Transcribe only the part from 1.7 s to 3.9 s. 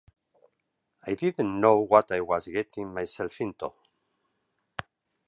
what I was getting myself into".